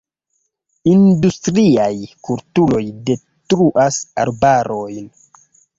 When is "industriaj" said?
0.93-1.93